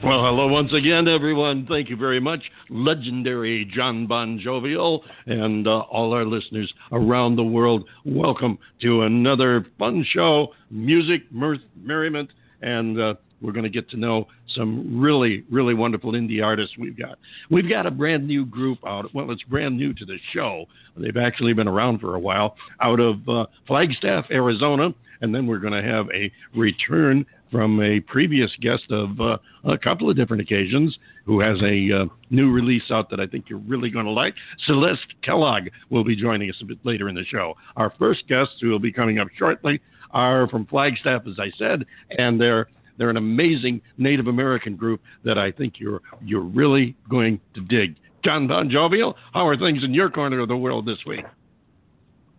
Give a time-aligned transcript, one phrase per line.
[0.00, 1.66] Well, hello once again, everyone.
[1.66, 7.42] Thank you very much, legendary John Bon Jovial, and uh, all our listeners around the
[7.42, 7.88] world.
[8.04, 12.30] Welcome to another fun show, music, mirth, merriment,
[12.62, 16.96] and uh, we're going to get to know some really, really wonderful indie artists we've
[16.96, 17.18] got.
[17.50, 19.12] We've got a brand new group out.
[19.12, 20.66] Well, it's brand new to the show.
[20.96, 24.94] They've actually been around for a while out of uh, Flagstaff, Arizona.
[25.20, 29.78] And then we're going to have a return from a previous guest of uh, a
[29.78, 33.58] couple of different occasions who has a uh, new release out that I think you're
[33.60, 34.34] really going to like.
[34.66, 37.56] Celeste Kellogg will be joining us a bit later in the show.
[37.76, 41.84] Our first guests who will be coming up shortly are from Flagstaff, as I said,
[42.18, 47.40] and they're they're an amazing Native American group that I think you're you're really going
[47.54, 47.96] to dig.
[48.24, 51.24] John Bon Jovial, how are things in your corner of the world this week?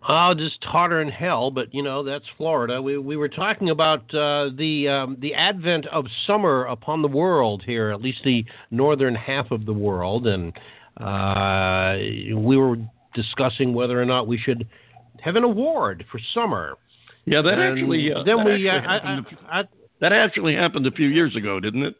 [0.08, 2.80] Oh, just hotter than hell, but you know that's Florida.
[2.80, 7.62] We we were talking about uh, the um, the advent of summer upon the world
[7.66, 10.52] here, at least the northern half of the world, and
[10.96, 11.96] uh,
[12.34, 12.76] we were
[13.14, 14.66] discussing whether or not we should
[15.20, 16.76] have an award for summer.
[17.26, 18.10] Yeah, that and actually.
[18.10, 18.68] Uh, then that we.
[18.68, 19.64] Actually I, I, I,
[20.00, 21.94] that actually happened a few years ago, didn't it?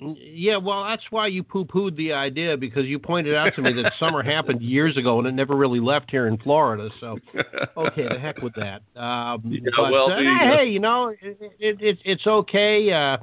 [0.00, 3.92] Yeah, well, that's why you poo-pooed the idea because you pointed out to me that
[3.98, 6.88] summer happened years ago and it never really left here in Florida.
[7.00, 7.18] So,
[7.76, 8.82] okay, the heck with that.
[8.94, 12.92] Um, yeah, but, well, uh, the, hey, you know, it, it, it, it's okay.
[12.92, 13.18] Uh,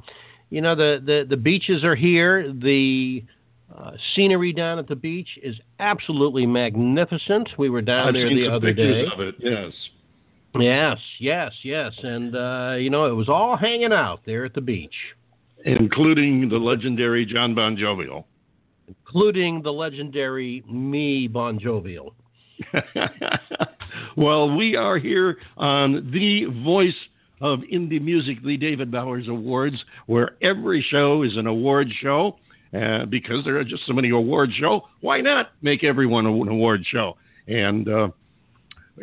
[0.50, 2.52] you know, the, the the beaches are here.
[2.52, 3.24] The
[3.74, 7.48] uh, scenery down at the beach is absolutely magnificent.
[7.56, 9.06] We were down I've there the other day.
[9.18, 9.72] It, yes.
[10.58, 14.62] Yes, yes, yes, and uh, you know it was all hanging out there at the
[14.62, 14.94] beach
[15.66, 18.26] including the legendary John Bon Jovial.
[18.86, 22.14] Including the legendary me, Bon Jovial.
[24.16, 26.94] well, we are here on the voice
[27.40, 32.38] of indie music, the David Bowers Awards, where every show is an award show.
[32.74, 36.84] Uh, because there are just so many award show, why not make everyone an award
[36.84, 37.16] show?
[37.46, 38.08] And uh,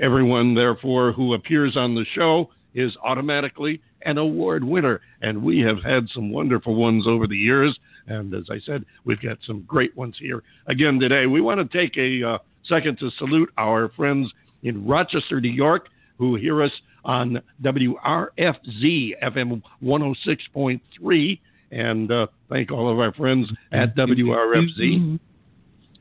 [0.01, 5.01] everyone, therefore, who appears on the show is automatically an award winner.
[5.21, 7.77] And we have had some wonderful ones over the years.
[8.07, 11.25] And as I said, we've got some great ones here again today.
[11.25, 14.31] We want to take a uh, second to salute our friends
[14.63, 16.71] in Rochester, New York, who hear us
[17.05, 21.39] on WRFZ FM 106.3.
[21.71, 25.19] And uh, thank all of our friends at WRFZ.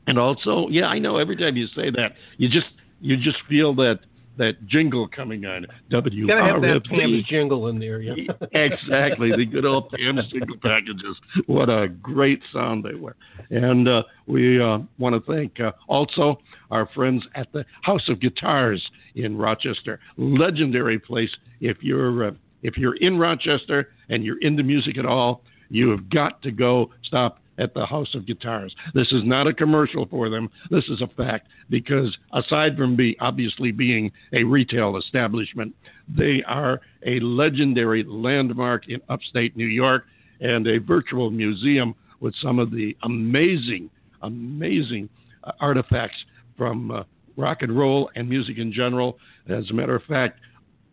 [0.07, 2.67] And also, yeah, I know every time you say that, you just
[3.01, 3.99] you just feel that
[4.37, 6.27] that jingle coming on WRFZ.
[6.27, 8.33] Gotta have that Pam's jingle in there, yeah.
[8.51, 11.17] exactly, the good old Pam's jingle packages.
[11.47, 13.15] What a great sound they were.
[13.49, 16.39] And uh, we uh, want to thank uh, also
[16.71, 18.83] our friends at the House of Guitars
[19.15, 19.99] in Rochester.
[20.17, 21.35] Legendary place.
[21.61, 22.31] If you're uh,
[22.63, 26.91] if you're in Rochester and you're into music at all, you have got to go
[27.03, 28.75] stop at the House of Guitars.
[28.93, 30.49] This is not a commercial for them.
[30.69, 35.75] This is a fact because aside from be obviously being a retail establishment,
[36.07, 40.05] they are a legendary landmark in upstate New York
[40.41, 43.89] and a virtual museum with some of the amazing,
[44.21, 45.09] amazing
[45.43, 46.17] uh, artifacts
[46.57, 47.03] from uh,
[47.37, 49.17] rock and roll and music in general.
[49.47, 50.39] As a matter of fact,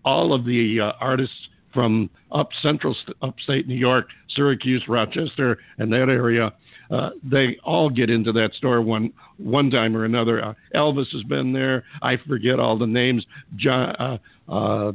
[0.05, 6.09] all of the uh, artists from up central upstate New York, Syracuse, Rochester, and that
[6.09, 6.53] area.
[6.91, 10.45] Uh, they all get into that store one one time or another.
[10.45, 11.85] Uh, Elvis has been there.
[12.03, 13.25] I forget all the names.
[13.57, 14.93] John, uh, uh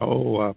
[0.00, 0.52] oh, uh,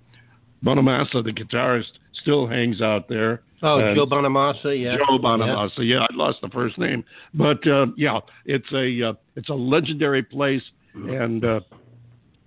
[0.64, 3.42] Bonamassa, the guitarist, still hangs out there.
[3.62, 4.98] Oh, and Joe Bonamassa, yeah.
[4.98, 6.00] Joe Bonamassa, yeah.
[6.00, 6.08] yeah.
[6.10, 7.04] I lost the first name,
[7.36, 10.64] but uh, yeah, it's a it's a legendary place,
[10.96, 11.44] and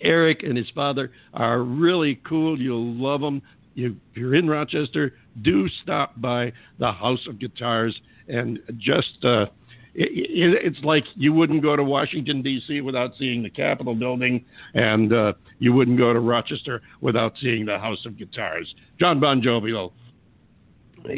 [0.05, 2.61] Eric and his father are really cool.
[2.61, 3.43] You'll love them.
[3.75, 7.99] You, if you're in Rochester, do stop by the House of Guitars
[8.29, 9.25] and just.
[9.25, 9.47] Uh,
[9.97, 12.81] it, it, it's like you wouldn't go to Washington D.C.
[12.81, 17.79] without seeing the Capitol building, and uh, you wouldn't go to Rochester without seeing the
[17.79, 18.75] House of Guitars.
[18.99, 19.93] John Bon Jovial.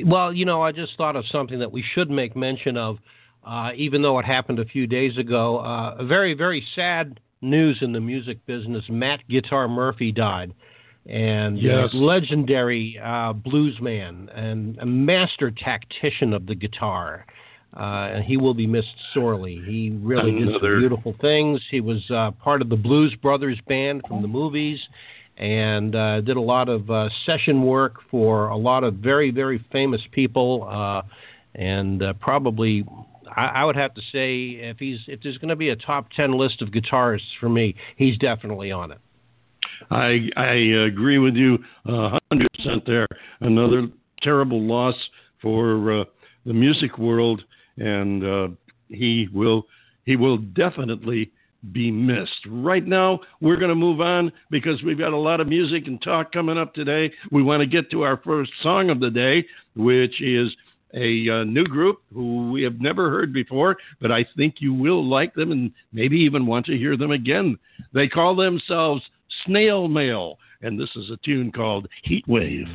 [0.05, 2.99] Well, you know, I just thought of something that we should make mention of,
[3.45, 5.59] uh, even though it happened a few days ago.
[5.59, 8.85] Uh, a very, very sad news in the music business.
[8.89, 10.53] Matt Guitar Murphy died,
[11.07, 11.91] and yes.
[11.93, 17.27] legendary uh, bluesman and a master tactician of the guitar.
[17.77, 19.61] uh, and he will be missed sorely.
[19.67, 20.53] He really Another...
[20.53, 21.61] did some beautiful things.
[21.71, 24.79] He was uh, part of the Blues Brothers band from the movies,
[25.37, 29.63] and uh, did a lot of uh, session work for a lot of very, very
[29.71, 31.03] famous people, uh,
[31.55, 32.85] and uh, probably.
[33.37, 36.11] I, I would have to say, if he's if there's going to be a top
[36.11, 38.99] ten list of guitarists for me, he's definitely on it.
[39.91, 43.07] I I agree with you hundred percent there.
[43.41, 43.89] Another
[44.23, 44.95] terrible loss
[45.41, 46.05] for uh,
[46.45, 47.43] the music world,
[47.77, 48.49] and uh,
[48.89, 49.67] he will
[50.05, 51.31] he will definitely
[51.73, 52.47] be missed.
[52.49, 56.01] Right now, we're going to move on because we've got a lot of music and
[56.01, 57.13] talk coming up today.
[57.33, 59.45] We want to get to our first song of the day,
[59.75, 60.55] which is
[60.95, 65.05] a uh, new group who we have never heard before, but I think you will
[65.05, 67.59] like them and maybe even want to hear them again.
[67.93, 69.03] They call themselves
[69.45, 72.67] Snail Mail, and this is a tune called Heat Wave.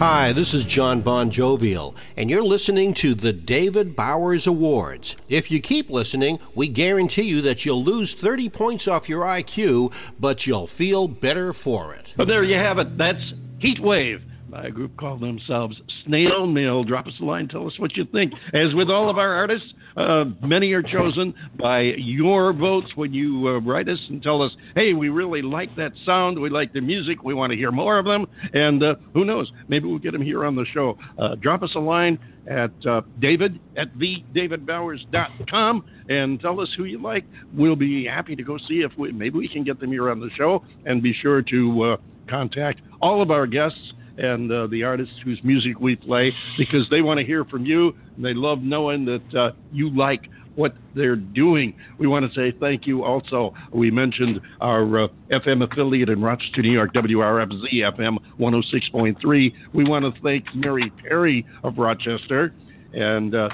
[0.00, 5.14] Hi, this is John Bon Jovial, and you're listening to the David Bowers Awards.
[5.28, 9.92] If you keep listening, we guarantee you that you'll lose 30 points off your IQ,
[10.18, 12.14] but you'll feel better for it.
[12.16, 12.96] But there you have it.
[12.96, 13.20] That's
[13.58, 16.82] Heat Wave by a group called themselves Snail Mail.
[16.82, 18.32] Drop us a line, tell us what you think.
[18.52, 23.48] As with all of our artists, uh, many are chosen by your votes when you
[23.48, 26.80] uh, write us and tell us, hey, we really like that sound, we like the
[26.80, 30.12] music, we want to hear more of them, and uh, who knows, maybe we'll get
[30.12, 30.98] them here on the show.
[31.18, 37.00] Uh, drop us a line at uh, david at thedavidbowers.com and tell us who you
[37.00, 37.24] like.
[37.54, 40.18] We'll be happy to go see if we, maybe we can get them here on
[40.18, 41.96] the show, and be sure to uh,
[42.28, 47.00] contact all of our guests and uh, the artists whose music we play because they
[47.02, 47.94] want to hear from you.
[48.16, 51.74] And they love knowing that uh, you like what they're doing.
[51.98, 53.54] We want to say thank you also.
[53.72, 59.54] We mentioned our uh, FM affiliate in Rochester, New York, WRFZ FM 106.3.
[59.72, 62.52] We want to thank Mary Perry of Rochester,
[62.92, 63.48] and uh,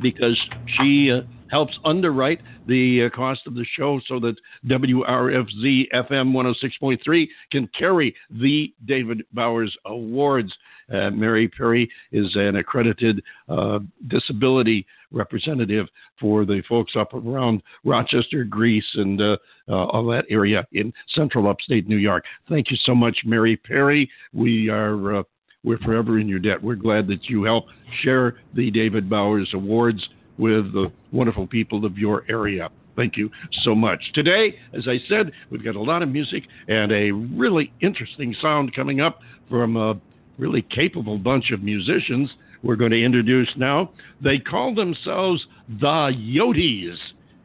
[0.00, 0.40] because
[0.78, 4.36] she uh, helps underwrite the uh, cost of the show so that
[4.66, 10.52] WRFZ FM 106.3 can carry the David Bowers Awards.
[10.92, 15.86] Uh, Mary Perry is an accredited uh, disability representative
[16.20, 19.36] for the folks up around Rochester, Greece, and uh,
[19.68, 22.24] uh, all that area in central upstate New York.
[22.48, 24.08] Thank you so much, Mary Perry.
[24.32, 25.22] We are uh,
[25.64, 26.62] we're forever in your debt.
[26.62, 27.66] We're glad that you help
[28.02, 32.70] share the David Bowers Awards with the wonderful people of your area.
[32.96, 33.30] Thank you
[33.62, 34.12] so much.
[34.14, 38.74] Today, as I said, we've got a lot of music and a really interesting sound
[38.74, 39.98] coming up from a
[40.38, 42.30] really capable bunch of musicians
[42.62, 43.90] we're going to introduce now.
[44.20, 46.96] They call themselves the Yoties,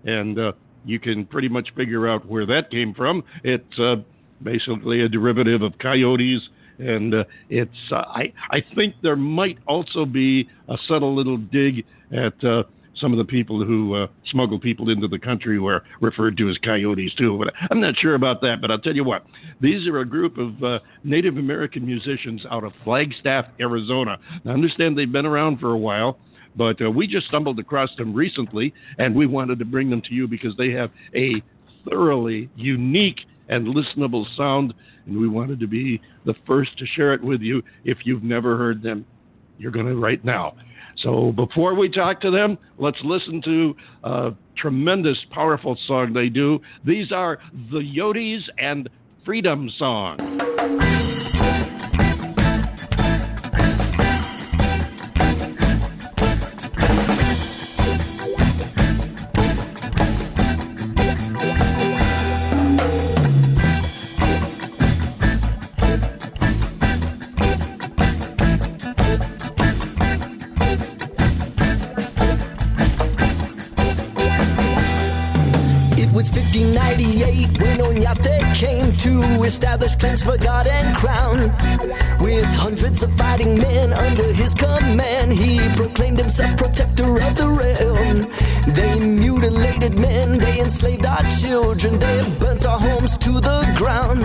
[0.06, 0.54] and uh,
[0.86, 3.24] you can pretty much figure out where that came from.
[3.44, 3.98] It's uh,
[4.42, 6.42] basically a derivative of coyotes
[6.80, 11.86] and uh, it's uh, I I think there might also be a subtle little dig
[12.12, 12.64] at uh,
[12.96, 16.58] some of the people who uh, smuggle people into the country were referred to as
[16.58, 17.38] coyotes too.
[17.38, 18.62] But I'm not sure about that.
[18.62, 19.26] But I'll tell you what,
[19.60, 24.18] these are a group of uh, Native American musicians out of Flagstaff, Arizona.
[24.44, 26.18] Now, I understand they've been around for a while.
[26.56, 30.14] But uh, we just stumbled across them recently, and we wanted to bring them to
[30.14, 31.42] you because they have a
[31.90, 34.74] thoroughly unique and listenable sound,
[35.06, 37.64] and we wanted to be the first to share it with you.
[37.86, 39.06] If you've never heard them,
[39.58, 40.56] you're going to right now.
[40.98, 46.60] So before we talk to them, let's listen to a tremendous, powerful song they do.
[46.86, 47.40] These are
[47.72, 48.90] the Yoties and
[49.26, 50.18] Freedom Song.
[80.02, 81.38] God and crown.
[82.20, 88.28] With hundreds of fighting men under his command, he proclaimed himself protector of the realm.
[88.74, 94.22] They mutilated men, they enslaved our children, they burnt our homes to the ground.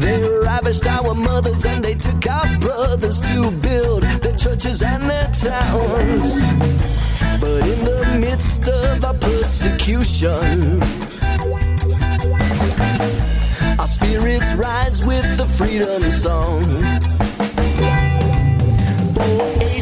[0.00, 5.30] They ravished our mothers and they took our brothers to build their churches and their
[5.32, 6.42] towns.
[7.40, 10.82] But in the midst of our persecution,
[13.92, 17.31] spirits rise with the freedom song.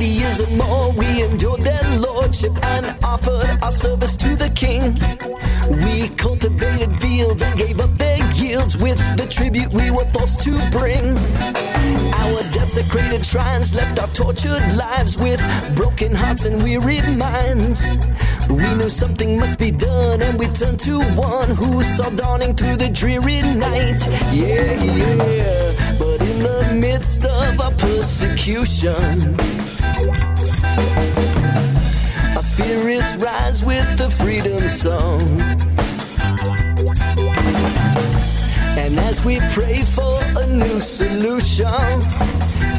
[0.00, 4.48] For 80 years and more, we endured their lordship and offered our service to the
[4.48, 4.94] king.
[5.84, 10.52] We cultivated fields and gave up their yields with the tribute we were forced to
[10.70, 11.18] bring.
[12.14, 15.40] Our desecrated shrines left our tortured lives with
[15.76, 17.92] broken hearts and weary minds.
[18.48, 22.76] We knew something must be done, and we turned to one who saw dawning through
[22.76, 24.00] the dreary night.
[24.32, 25.96] Yeah, yeah.
[25.98, 29.36] But in the midst of our persecution,
[32.36, 35.22] our spirits rise with the freedom song.
[38.78, 41.66] And as we pray for a new solution,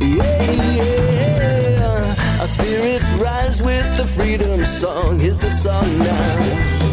[0.01, 5.19] yeah, yeah, our spirits rise with the freedom song.
[5.19, 6.91] Here's the song now.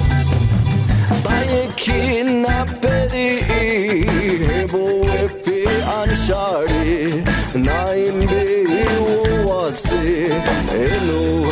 [2.58, 4.84] Apedi hebo
[5.22, 5.58] epi
[5.96, 7.24] anshari
[7.54, 8.47] naimbe
[10.08, 11.47] Hello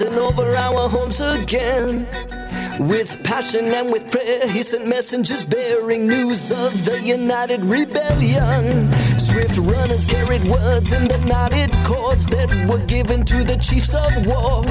[0.00, 2.06] rising over our homes again.
[2.78, 8.92] With passion and with prayer, he sent messengers bearing news of the united rebellion.
[9.18, 14.26] Swift runners carried words in the knotted cords that were given to the chiefs of
[14.26, 14.64] war.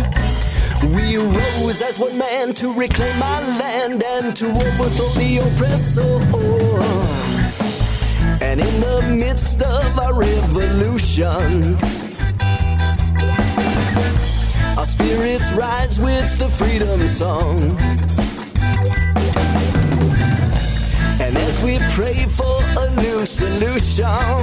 [0.95, 6.19] We rose as one man to reclaim our land and to overthrow the oppressor.
[8.41, 11.77] And in the midst of our revolution,
[14.79, 17.61] our spirits rise with the freedom song.
[21.19, 24.39] And as we pray for a new solution,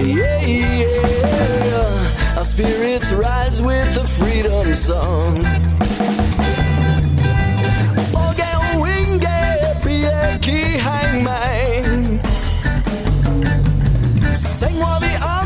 [0.00, 5.38] yeah, yeah, our spirits rise with the freedom song.
[8.12, 9.38] Boge winge
[9.84, 12.20] pieki hang mine.
[14.34, 15.41] Sing wali ambe,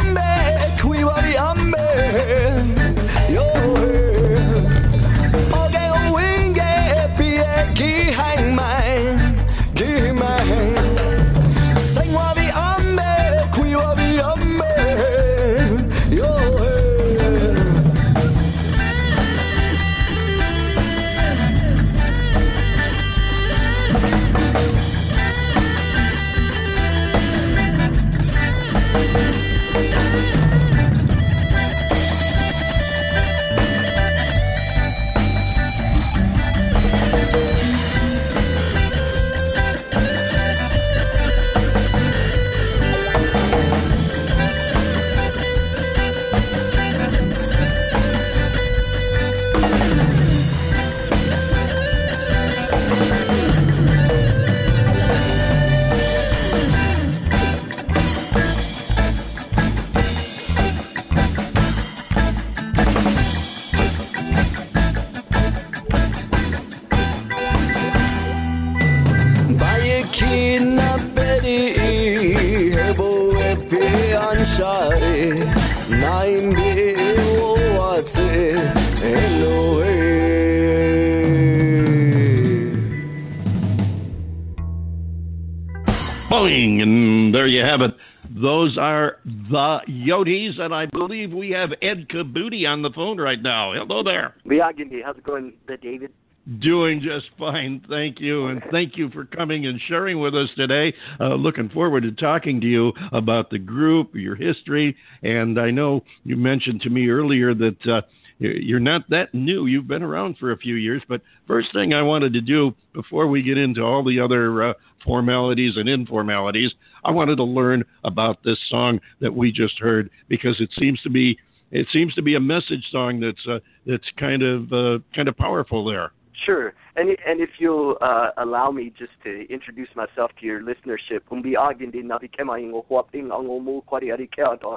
[90.25, 93.73] the Yoties, and I believe we have Ed Kabotie on the phone right now.
[93.73, 94.35] Hello there.
[94.47, 96.13] Miyagi, how's it going, David?
[96.61, 100.95] Doing just fine, thank you, and thank you for coming and sharing with us today.
[101.19, 106.05] Uh, looking forward to talking to you about the group, your history, and I know
[106.23, 108.03] you mentioned to me earlier that uh,
[108.39, 109.67] you're not that new.
[109.67, 111.03] You've been around for a few years.
[111.09, 114.75] But first thing I wanted to do before we get into all the other uh,
[115.05, 116.71] formalities and informalities,
[117.07, 121.11] I wanted to learn about this song that we just heard because it seems to
[121.11, 121.39] be
[121.71, 125.37] it seems to be a message song that's uh, that's kind of uh, kind of
[125.37, 126.11] powerful there.
[126.45, 131.21] Sure, and and if you'll uh, allow me just to introduce myself to your listenership,
[131.31, 131.63] ingo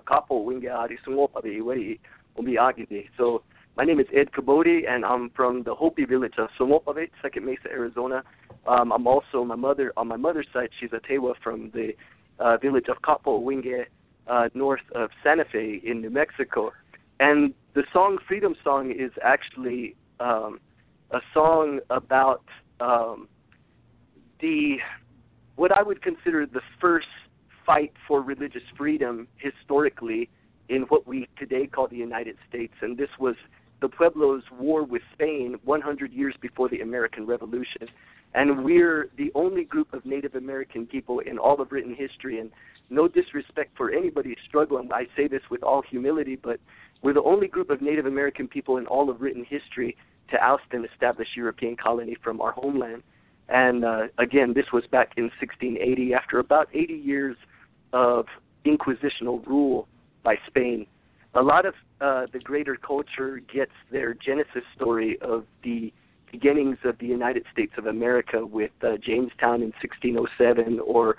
[0.06, 1.00] kapo winge ari
[3.18, 3.42] So
[3.76, 7.70] my name is Ed Kabotie, and I'm from the Hopi village of Somopavit, Second Mesa,
[7.72, 8.24] Arizona.
[8.68, 10.70] Um, I'm also my mother on my mother's side.
[10.80, 11.96] She's a Tewa from the
[12.40, 13.86] uh, village of Capo Winge,
[14.28, 16.72] uh, north of Santa Fe in New Mexico.
[17.20, 20.60] And the song Freedom Song is actually um,
[21.12, 22.44] a song about
[22.80, 23.28] um,
[24.40, 24.78] the
[25.56, 27.08] what I would consider the first
[27.66, 30.30] fight for religious freedom historically
[30.70, 32.74] in what we today call the United States.
[32.82, 33.36] And this was
[33.82, 37.90] the Pueblos' war with Spain 100 years before the American Revolution.
[38.34, 42.40] And we're the only group of Native American people in all of written history.
[42.40, 42.52] And
[42.90, 46.60] no disrespect for anybody struggling, I say this with all humility, but
[47.02, 49.96] we're the only group of Native American people in all of written history
[50.30, 53.04] to oust an established European colony from our homeland.
[53.48, 57.36] And uh, again, this was back in 1680 after about 80 years
[57.94, 58.28] of
[58.66, 59.88] inquisitional rule
[60.24, 60.86] by Spain
[61.34, 65.94] a lot of uh, the greater culture gets their genesis story of the
[66.32, 71.18] beginnings of the United States of America with uh, Jamestown in 1607 or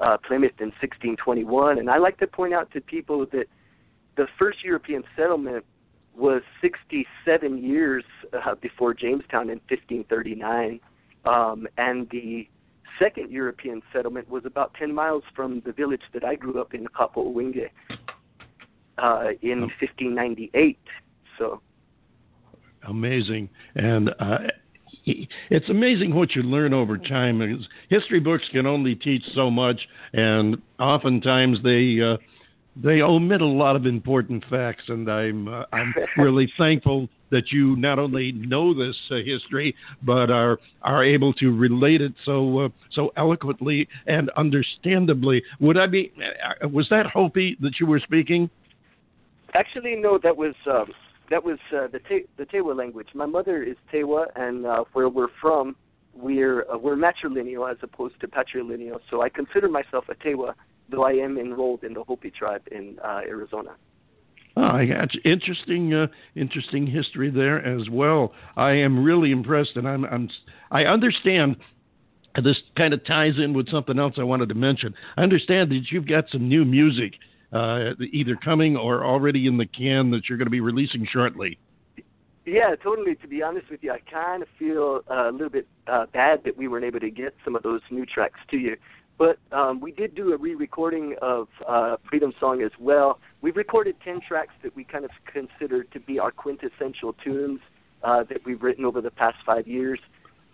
[0.00, 1.78] uh, Plymouth in 1621.
[1.78, 3.46] And I like to point out to people that
[4.16, 5.64] the first European settlement
[6.14, 10.80] was 67 years uh, before Jamestown in 1539.
[11.24, 12.48] Um, and the
[12.98, 16.86] second European settlement was about 10 miles from the village that I grew up in,
[16.88, 17.70] Kapolowinge
[18.98, 20.78] uh, in 1598.
[21.38, 21.60] So
[22.88, 24.38] amazing, and uh,
[25.04, 27.66] it's amazing what you learn over time.
[27.88, 29.80] History books can only teach so much,
[30.12, 32.16] and oftentimes they uh,
[32.76, 37.76] they omit a lot of important facts, and I'm uh, I'm really thankful that you
[37.76, 42.68] not only know this uh, history but are are able to relate it so uh,
[42.92, 45.42] so eloquently and understandably.
[45.60, 46.12] Would I be?
[46.62, 48.48] Uh, was that Hopi that you were speaking?
[49.54, 50.18] Actually, no.
[50.22, 50.92] That was um,
[51.32, 53.08] that was uh, the Te- the Tewa language.
[53.14, 55.74] My mother is Tewa, and uh, where we're from,
[56.14, 59.00] we're we're matrilineal as opposed to patrilineal.
[59.10, 60.54] So I consider myself a Tewa
[60.92, 63.70] though I am enrolled in the Hopi tribe in uh, Arizona.
[64.56, 68.34] Oh, I got interesting, uh, interesting history there as well.
[68.56, 70.28] I am really impressed, and I'm, I'm,
[70.70, 71.56] I understand.
[72.42, 74.94] This kind of ties in with something else I wanted to mention.
[75.18, 77.12] I understand that you've got some new music,
[77.52, 81.58] uh, either coming or already in the can that you're going to be releasing shortly.
[82.44, 83.14] Yeah, totally.
[83.16, 86.42] To be honest with you, I kind of feel uh, a little bit uh, bad
[86.44, 88.76] that we weren't able to get some of those new tracks to you.
[89.18, 93.20] But um, we did do a re-recording of uh, Freedom Song as well.
[93.42, 97.60] We've recorded ten tracks that we kind of consider to be our quintessential tunes
[98.02, 100.00] uh, that we've written over the past five years.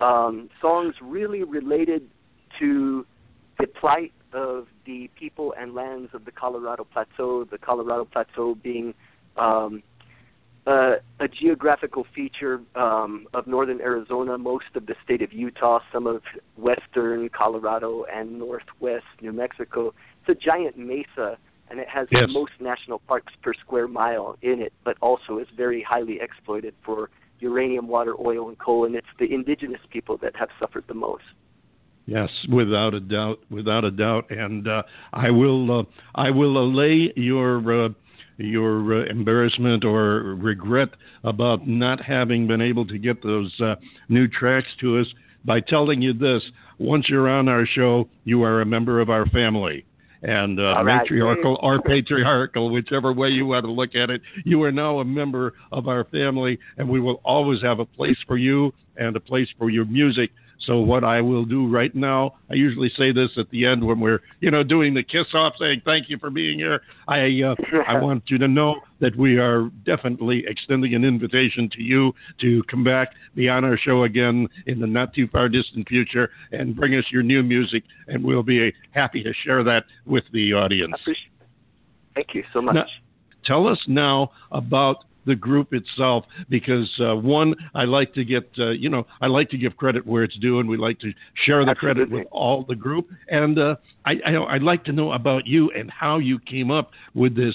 [0.01, 2.09] Um, songs really related
[2.59, 3.07] to
[3.59, 7.45] the plight of the people and lands of the Colorado Plateau.
[7.45, 8.95] The Colorado Plateau being
[9.37, 9.83] um,
[10.67, 16.07] uh, a geographical feature um, of northern Arizona, most of the state of Utah, some
[16.07, 16.23] of
[16.57, 19.95] western Colorado, and northwest New Mexico.
[20.21, 21.39] It's a giant mesa,
[21.71, 22.23] and it has yes.
[22.23, 26.75] the most national parks per square mile in it, but also is very highly exploited
[26.85, 27.09] for
[27.41, 31.25] uranium, water, oil, and coal, and it's the indigenous people that have suffered the most.
[32.09, 35.83] Yes, without a doubt, without a doubt, and uh, I will, uh,
[36.15, 37.91] I will allay your uh,
[38.39, 40.89] your uh, embarrassment or regret
[41.25, 43.75] about not having been able to get those uh,
[44.09, 45.07] new tracks to us
[45.45, 46.43] by telling you this
[46.79, 49.85] once you're on our show, you are a member of our family.
[50.23, 51.03] And uh, right.
[51.03, 55.05] matriarchal or patriarchal, whichever way you want to look at it, you are now a
[55.05, 59.21] member of our family, and we will always have a place for you and a
[59.21, 63.31] place for your music so what I will do right now, I usually say this
[63.37, 66.31] at the end when we're, you know, doing the kiss off, saying thank you for
[66.31, 66.83] being here.
[67.07, 67.55] I uh,
[67.87, 72.63] I want you to know that we are definitely extending an invitation to you to
[72.65, 76.75] come back, be on our show again in the not too far distant future, and
[76.75, 80.97] bring us your new music, and we'll be happy to share that with the audience.
[82.15, 82.75] Thank you so much.
[82.75, 82.87] Now,
[83.45, 88.71] tell us now about the group itself because uh, one, I like to get uh,
[88.71, 91.13] you know I like to give credit where it's due, and we like to
[91.45, 92.05] share the Absolutely.
[92.05, 93.09] credit with all the group.
[93.29, 96.93] And uh, I, I would like to know about you and how you came up
[97.15, 97.55] with this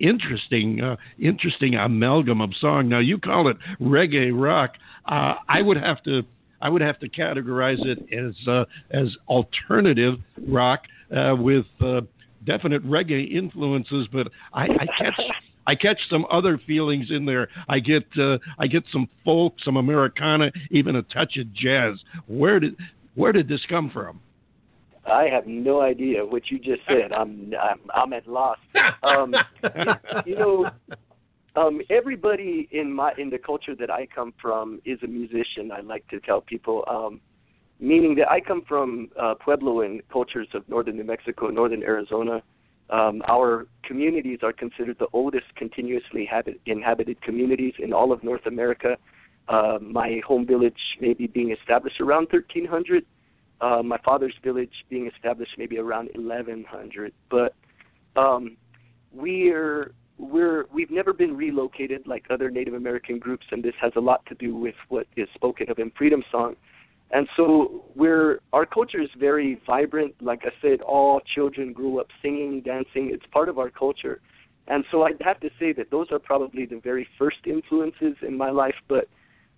[0.00, 2.88] interesting uh, interesting amalgam of song.
[2.88, 4.74] Now you call it reggae rock.
[5.06, 6.22] Uh, I would have to
[6.60, 12.02] I would have to categorize it as uh, as alternative rock uh, with uh,
[12.44, 15.20] definite reggae influences, but I, I catch
[15.66, 17.48] I catch some other feelings in there.
[17.68, 21.98] I get uh, I get some folk, some Americana, even a touch of jazz.
[22.26, 22.76] Where did
[23.14, 24.20] where did this come from?
[25.06, 27.12] I have no idea what you just said.
[27.12, 28.58] I'm I'm, I'm at loss.
[29.02, 29.34] Um,
[30.24, 30.70] you know,
[31.56, 35.70] um, everybody in my in the culture that I come from is a musician.
[35.70, 37.20] I like to tell people, um,
[37.80, 42.42] meaning that I come from uh, Pueblo and cultures of northern New Mexico, northern Arizona.
[42.90, 48.46] Um, our communities are considered the oldest continuously habit, inhabited communities in all of North
[48.46, 48.96] America.
[49.48, 53.04] Uh, my home village maybe being established around 1300.
[53.60, 57.12] Uh, my father's village being established maybe around 1100.
[57.30, 57.54] But
[58.16, 58.56] um,
[59.12, 64.00] we're we're we've never been relocated like other Native American groups, and this has a
[64.00, 66.56] lot to do with what is spoken of in Freedom Song.
[67.14, 70.14] And so we're our culture is very vibrant.
[70.20, 73.10] Like I said, all children grew up singing, dancing.
[73.14, 74.20] It's part of our culture.
[74.66, 78.36] And so I'd have to say that those are probably the very first influences in
[78.36, 78.74] my life.
[78.88, 79.08] But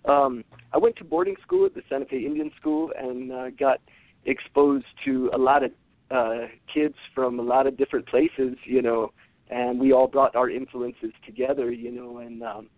[0.05, 3.79] um, I went to boarding school at the Santa Fe Indian School and uh, got
[4.25, 5.71] exposed to a lot of
[6.11, 9.11] uh, kids from a lot of different places, you know,
[9.49, 12.69] and we all brought our influences together, you know, and um,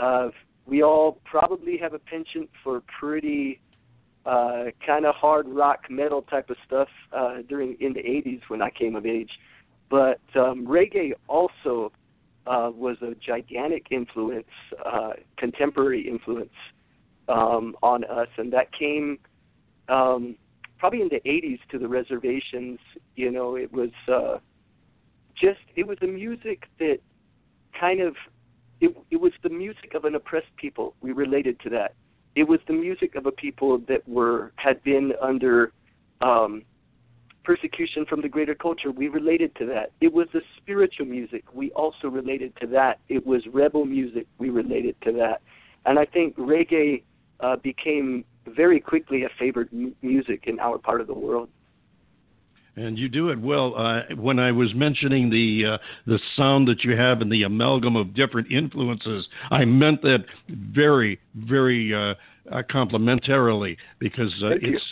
[0.00, 0.28] uh,
[0.66, 3.60] we all probably have a penchant for pretty
[4.26, 8.60] uh, kind of hard rock metal type of stuff uh, during in the 80s when
[8.60, 9.30] I came of age.
[9.88, 11.92] But um, reggae also
[12.46, 14.48] uh, was a gigantic influence,
[14.84, 16.50] uh, contemporary influence
[17.28, 19.18] um, on us, and that came
[19.88, 20.34] um,
[20.78, 22.80] probably in the 80s to the reservations.
[23.14, 24.38] You know, it was uh,
[25.40, 26.98] just it was a music that
[27.78, 28.16] kind of
[28.80, 30.94] it, it was the music of an oppressed people.
[31.00, 31.94] We related to that
[32.36, 35.72] it was the music of a people that were had been under
[36.20, 36.62] um,
[37.42, 39.92] persecution from the greater culture, we related to that.
[40.00, 41.44] It was the spiritual music.
[41.54, 42.98] We also related to that.
[43.08, 44.26] It was rebel music.
[44.38, 45.40] We related to that.
[45.86, 47.02] And I think reggae
[47.40, 51.48] uh, became very quickly a favored m- music in our part of the world.
[52.76, 53.74] And you do it well.
[53.74, 57.96] Uh, when I was mentioning the uh, the sound that you have and the amalgam
[57.96, 62.14] of different influences, I meant that very, very uh,
[62.52, 64.84] uh complimentarily because uh, it's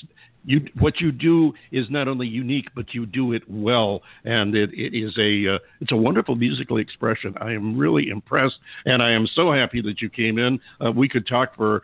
[0.44, 4.02] you what you do is not only unique but you do it well.
[4.24, 7.34] And it, it is a uh, it's a wonderful musical expression.
[7.40, 10.60] I am really impressed and i am so happy that you came in.
[10.84, 11.82] Uh, we could talk for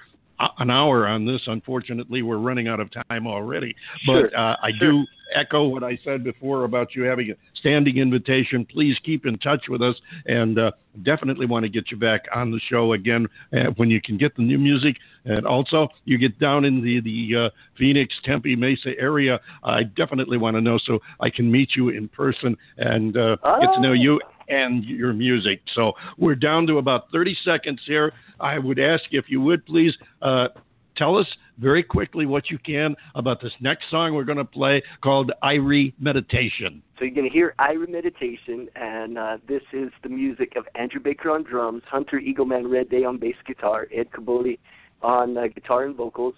[0.59, 1.43] an hour on this.
[1.47, 3.75] Unfortunately we're running out of time already.
[4.07, 4.93] But uh, i sure.
[4.93, 8.65] do echo what I said before about you having a standing invitation.
[8.65, 12.51] Please keep in touch with us, and uh, definitely want to get you back on
[12.51, 14.97] the show again uh, when you can get the new music.
[15.25, 19.41] And also, you get down in the the uh, Phoenix, Tempe, Mesa area.
[19.63, 23.61] I definitely want to know so I can meet you in person and uh, oh.
[23.61, 25.63] get to know you and your music.
[25.75, 28.13] So we're down to about 30 seconds here.
[28.41, 30.49] I would ask if you would please uh,
[31.01, 34.83] tell us very quickly what you can about this next song we're going to play
[35.03, 36.83] called Irie Meditation.
[36.99, 41.01] So you're going to hear Irie Meditation, and uh, this is the music of Andrew
[41.01, 44.61] Baker on drums, Hunter Eagleman Red Day on bass guitar, Ed Kabotie
[45.01, 46.35] on uh, guitar and vocals,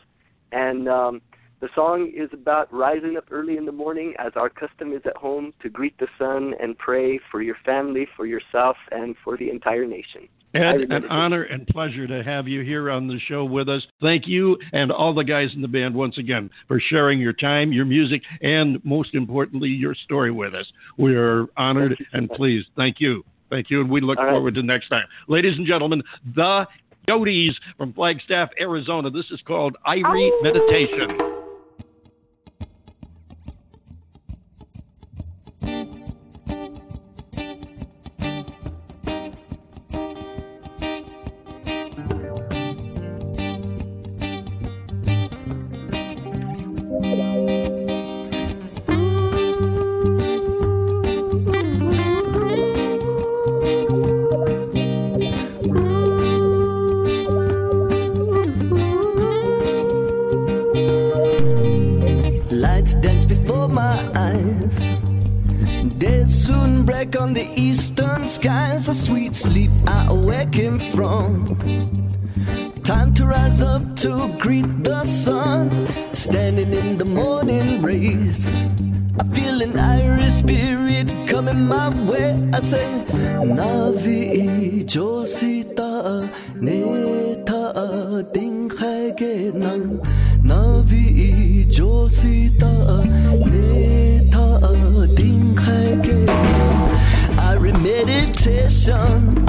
[0.53, 1.20] and um,
[1.59, 5.16] the song is about rising up early in the morning, as our custom is at
[5.16, 9.51] home, to greet the sun and pray for your family, for yourself, and for the
[9.51, 10.29] entire nation.
[10.55, 13.83] Ed, an honor and pleasure to have you here on the show with us.
[14.01, 17.73] Thank you and all the guys in the band once again for sharing your time,
[17.73, 20.67] your music, and most importantly, your story with us.
[20.99, 22.69] We are honored and pleased.
[22.77, 23.25] Thank you.
[23.51, 23.81] Thank you.
[23.81, 24.61] And we look all forward right.
[24.61, 25.05] to next time.
[25.29, 26.03] Ladies and gentlemen,
[26.35, 26.67] the
[27.09, 29.11] Yoties from Flagstaff, Arizona.
[29.11, 30.41] This is called Irie oh.
[30.43, 31.41] Meditation.
[67.23, 71.57] On the eastern skies, a sweet sleep I awaken from.
[72.83, 75.71] Time to rise up to greet the sun,
[76.13, 78.47] standing in the morning rays.
[79.21, 82.33] I feel an Irie spirit coming my way.
[82.53, 83.05] I say,
[83.59, 86.29] Navi Josita
[86.61, 90.01] Neta Ding Nang
[90.43, 92.73] Navi Josita
[98.87, 99.47] meditation.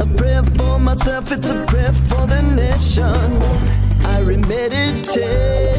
[0.00, 3.14] A prayer for myself, it's a prayer for the nation.
[4.04, 5.78] I meditation.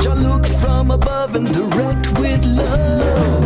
[0.00, 3.43] Just look from above and direct with love.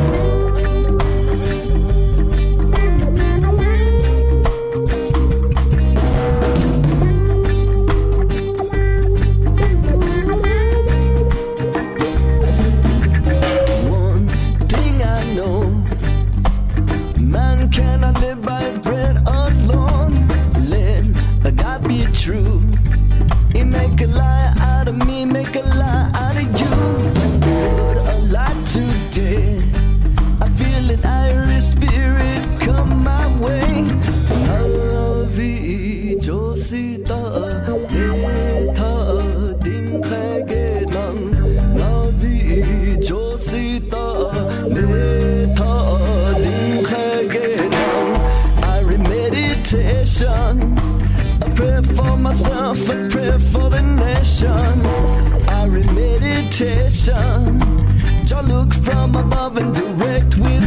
[59.18, 60.36] above and direct.
[60.38, 60.57] with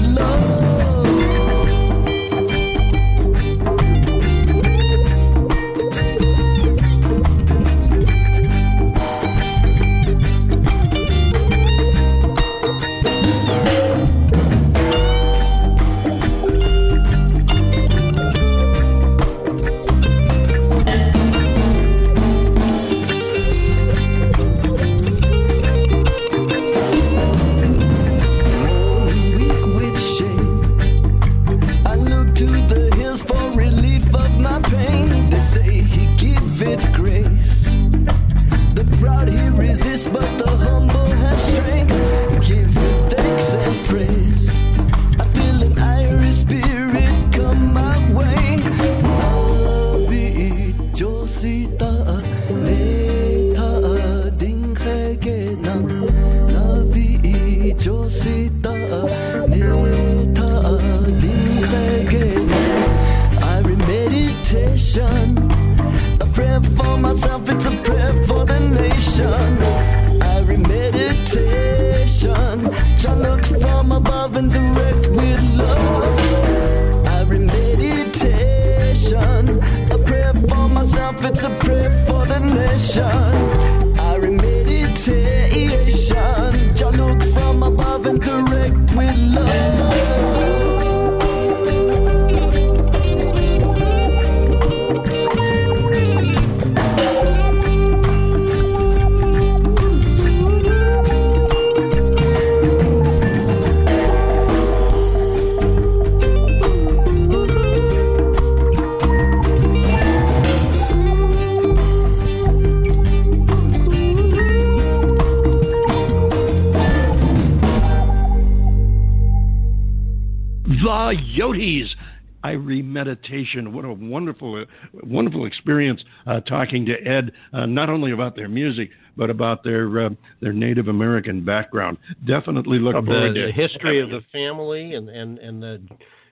[122.81, 123.73] meditation.
[123.73, 124.65] What a wonderful,
[125.03, 130.05] wonderful experience uh, talking to Ed, uh, not only about their music, but about their
[130.05, 130.09] uh,
[130.41, 131.97] their Native American background.
[132.25, 135.81] Definitely look of forward the, to the history of the family and and and the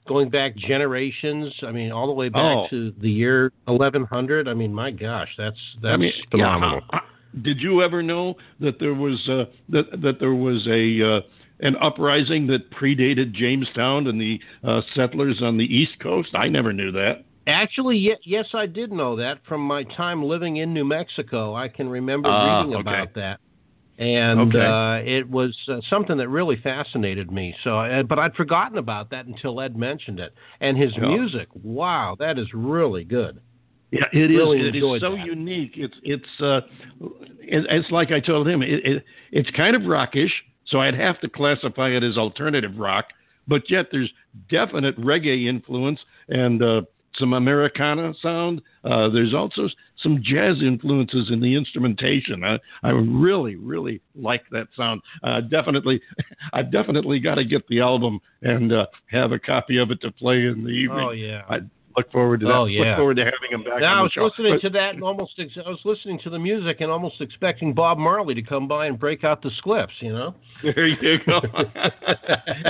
[0.08, 1.54] going back generations.
[1.62, 2.68] I mean, all the way back oh.
[2.70, 4.48] to the year 1100.
[4.48, 6.82] I mean, my gosh, that's that's I mean, phenomenal.
[6.92, 7.00] Yeah,
[7.44, 11.22] did you ever know that there was uh, that that there was a uh,
[11.60, 16.30] an uprising that predated Jamestown and the uh, settlers on the East Coast?
[16.34, 17.26] I never knew that.
[17.48, 21.56] Actually, yes, I did know that from my time living in New Mexico.
[21.56, 22.82] I can remember uh, reading okay.
[22.82, 23.40] about that,
[23.98, 24.60] and okay.
[24.60, 27.56] uh, it was uh, something that really fascinated me.
[27.64, 30.34] So, uh, but I'd forgotten about that until Ed mentioned it.
[30.62, 31.08] And his yeah.
[31.08, 33.42] music, wow, that is really good.
[33.92, 34.76] Yeah, it really is.
[34.76, 35.26] It is so that.
[35.26, 35.72] unique.
[35.76, 36.62] It's it's uh,
[37.40, 38.62] it, it's like I told him.
[38.62, 40.32] It, it, it's kind of rockish
[40.70, 43.06] so I'd have to classify it as alternative rock,
[43.48, 44.12] but yet there's
[44.50, 46.82] definite reggae influence and uh,
[47.18, 48.62] some Americana sound.
[48.84, 49.68] Uh, there's also
[49.98, 52.44] some jazz influences in the instrumentation.
[52.44, 55.02] I, I really, really like that sound.
[55.24, 56.02] Uh, definitely,
[56.54, 60.12] I've definitely got to get the album and uh, have a copy of it to
[60.12, 61.06] play in the evening.
[61.06, 61.44] Oh yeah.
[61.50, 61.60] I,
[62.00, 62.54] look forward to that.
[62.54, 62.90] Oh, yeah.
[62.90, 63.82] Look forward to having him back.
[63.82, 66.40] Now, I was listening but, to that and almost ex- I was listening to the
[66.40, 70.00] music and almost expecting Bob Marley to come by and break out the Spliffs.
[70.00, 70.36] You know.
[70.62, 71.40] There you go.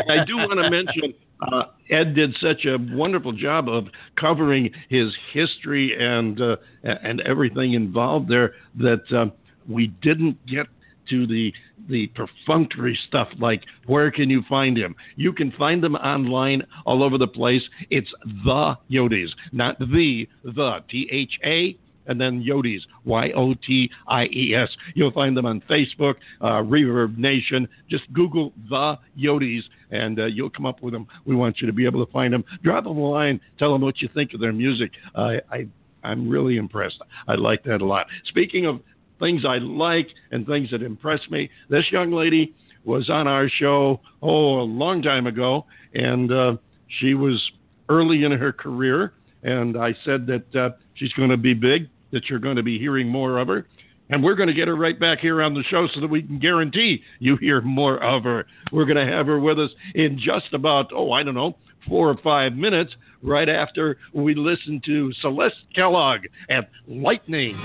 [0.09, 1.11] I do want to mention
[1.41, 7.73] uh, Ed did such a wonderful job of covering his history and uh, and everything
[7.73, 9.25] involved there that uh,
[9.67, 10.67] we didn't get
[11.09, 11.53] to the
[11.87, 14.95] the perfunctory stuff like where can you find him?
[15.15, 17.63] You can find them online all over the place.
[17.89, 21.77] It's the Yoties, not the the T H A
[22.09, 24.69] and then Yoties, Y O T I E S.
[24.95, 27.67] You'll find them on Facebook, uh, Reverb Nation.
[27.87, 31.07] Just Google the Yoties, and uh, you'll come up with them.
[31.25, 32.43] We want you to be able to find them.
[32.63, 33.39] Drop them a line.
[33.57, 34.91] Tell them what you think of their music.
[35.15, 35.67] Uh, I
[36.03, 37.01] I'm really impressed.
[37.27, 38.07] I like that a lot.
[38.25, 38.81] Speaking of
[39.19, 41.49] things I like and things that impress me.
[41.69, 46.57] This young lady was on our show, oh, a long time ago, and uh,
[46.87, 47.51] she was
[47.89, 49.13] early in her career.
[49.43, 52.79] And I said that uh, she's going to be big, that you're going to be
[52.79, 53.67] hearing more of her.
[54.09, 56.23] And we're going to get her right back here on the show so that we
[56.23, 58.47] can guarantee you hear more of her.
[58.71, 61.55] We're going to have her with us in just about, oh, I don't know,
[61.87, 67.55] four or five minutes, right after we listen to Celeste Kellogg at Lightning.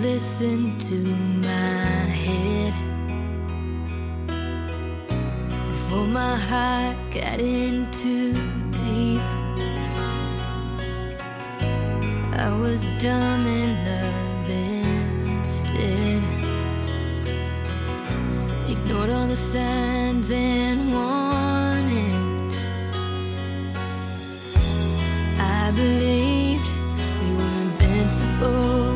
[0.00, 2.72] Listened to my head
[5.68, 8.32] before my heart got in too
[8.70, 9.20] deep.
[12.38, 14.50] I was dumb in love
[15.40, 16.22] instead,
[18.70, 22.58] ignored all the signs and warnings.
[25.40, 26.68] I believed
[27.20, 28.87] we were invincible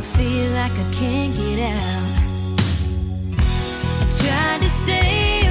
[0.00, 2.20] I feel like I can't get out.
[4.00, 5.49] I tried to stay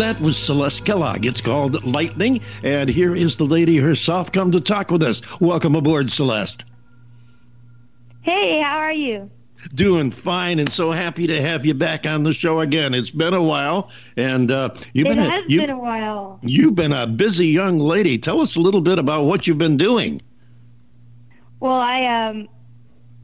[0.00, 1.26] that was Celeste Kellogg.
[1.26, 2.40] It's called Lightning.
[2.62, 5.20] And here is the lady herself come to talk with us.
[5.40, 6.64] Welcome aboard, Celeste.
[8.22, 9.30] Hey, how are you?
[9.74, 12.94] Doing fine, and so happy to have you back on the show again.
[12.94, 16.38] It's been a while, and uh, you've it been has a, you, been a while.
[16.42, 18.16] You've been a busy young lady.
[18.16, 20.22] Tell us a little bit about what you've been doing.
[21.60, 22.48] Well, I um,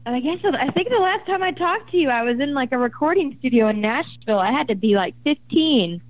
[0.05, 2.71] I guess I think the last time I talked to you, I was in like
[2.71, 4.37] a recording studio in Nashville.
[4.37, 6.03] I had to be like 15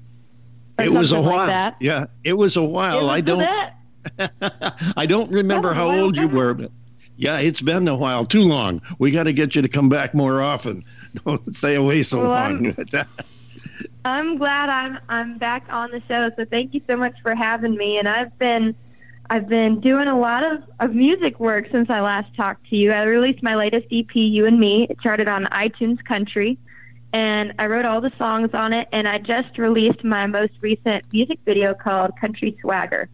[0.80, 1.48] it was a while.
[1.48, 3.10] Like yeah, it was a while.
[3.10, 3.48] I don't.
[4.96, 6.72] I don't remember how old you were, but
[7.18, 8.26] yeah, it's been a while.
[8.26, 8.82] Too long.
[9.00, 10.86] We got to get you to come back more often.
[11.26, 12.76] Don't stay away so well, long.
[12.94, 13.06] I'm,
[14.06, 16.32] I'm glad I'm I'm back on the show.
[16.36, 17.98] So thank you so much for having me.
[17.98, 18.76] And I've been
[19.30, 22.92] I've been doing a lot of, of music work since I last talked to you.
[22.92, 24.88] I released my latest EP, You and Me.
[24.90, 26.58] It charted on iTunes Country
[27.18, 28.88] and I wrote all the songs on it.
[28.92, 33.10] And I just released my most recent music video called Country Swagger.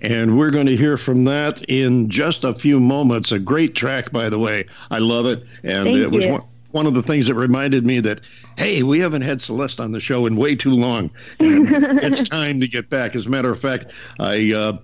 [0.00, 3.30] And we're going to hear from that in just a few moments.
[3.30, 4.64] A great track, by the way.
[4.90, 5.44] I love it.
[5.62, 6.32] And Thank it was you.
[6.32, 8.22] one, one of the things that reminded me that,
[8.56, 11.10] hey, we haven't had Celeste on the show in way too long.
[11.40, 13.14] It's time to get back.
[13.14, 14.78] As a matter of fact, I uh,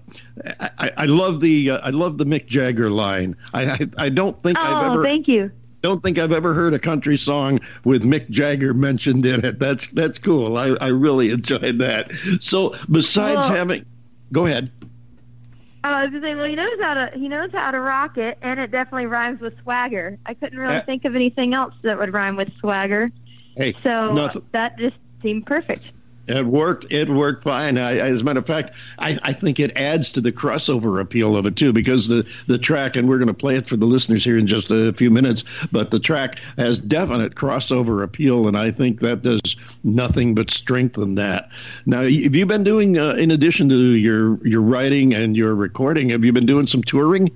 [0.60, 3.36] I, I, love the uh, I love the Mick Jagger line.
[3.54, 5.02] I I, I don't think oh, I've ever.
[5.02, 5.50] thank you
[5.84, 9.58] don't think I've ever heard a country song with Mick Jagger mentioned in it.
[9.58, 10.56] That's that's cool.
[10.56, 12.10] I, I really enjoyed that.
[12.40, 13.84] So besides well, having,
[14.32, 14.72] go ahead.
[15.84, 18.38] I was gonna say, well, he knows how to he knows how to rock it,
[18.40, 20.18] and it definitely rhymes with swagger.
[20.24, 23.06] I couldn't really uh, think of anything else that would rhyme with swagger.
[23.54, 24.42] Hey, so nothing.
[24.52, 25.84] that just seemed perfect.
[26.26, 26.90] It worked.
[26.90, 27.76] It worked fine.
[27.76, 31.36] I, as a matter of fact, I, I think it adds to the crossover appeal
[31.36, 33.84] of it too, because the the track, and we're going to play it for the
[33.84, 35.44] listeners here in just a few minutes.
[35.70, 41.14] But the track has definite crossover appeal, and I think that does nothing but strengthen
[41.16, 41.50] that.
[41.84, 46.08] Now, have you been doing, uh, in addition to your your writing and your recording,
[46.08, 47.30] have you been doing some touring?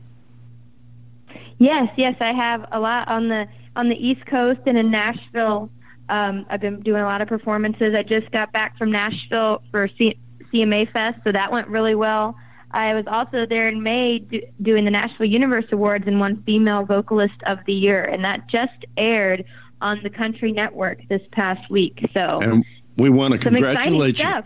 [1.59, 5.71] Yes, yes, I have a lot on the on the East Coast and in Nashville
[6.09, 7.95] um, I've been doing a lot of performances.
[7.95, 10.19] I just got back from Nashville for C-
[10.53, 12.37] CMA Fest, so that went really well.
[12.71, 16.85] I was also there in May do- doing the Nashville Universe Awards and won Female
[16.85, 19.45] Vocalist of the Year, and that just aired
[19.81, 22.09] on the Country Network this past week.
[22.13, 22.65] So and
[22.97, 24.25] we want to congratulate you.
[24.25, 24.45] Stuff.